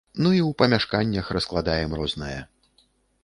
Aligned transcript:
Ну, 0.21 0.29
і 0.35 0.39
ў 0.43 0.49
памяшканнях 0.61 1.29
раскладаем 1.37 1.95
рознае. 1.99 2.39